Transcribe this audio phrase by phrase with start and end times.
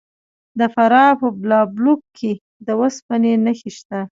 [0.59, 2.31] د فراه په بالابلوک کې
[2.65, 3.99] د وسپنې نښې شته.